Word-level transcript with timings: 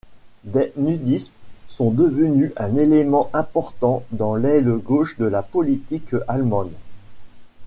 Des 0.45 0.73
nudistes 0.77 1.31
sont 1.67 1.91
devenus 1.91 2.53
un 2.57 2.75
élément 2.75 3.29
important 3.33 4.01
dans 4.11 4.35
l'Aile 4.35 4.77
Gauche 4.79 5.15
de 5.19 5.25
la 5.25 5.43
politique 5.43 6.15
allemande. 6.27 6.71